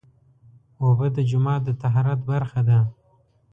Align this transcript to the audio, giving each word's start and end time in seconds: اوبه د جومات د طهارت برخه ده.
اوبه 0.81 1.07
د 1.15 1.17
جومات 1.29 1.61
د 1.65 1.69
طهارت 1.81 2.19
برخه 2.29 2.61
ده. 2.69 2.79